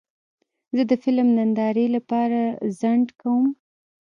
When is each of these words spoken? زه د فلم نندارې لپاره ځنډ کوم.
زه 0.75 0.83
د 0.89 0.93
فلم 1.03 1.27
نندارې 1.37 1.85
لپاره 1.95 2.41
ځنډ 2.79 3.07
کوم. 3.21 3.45